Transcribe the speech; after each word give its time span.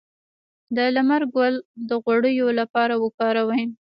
د 0.75 0.77
لمر 0.95 1.21
ګل 1.35 1.55
د 1.89 1.89
غوړیو 2.03 2.47
لپاره 2.59 2.93
وکاروئ 3.03 3.63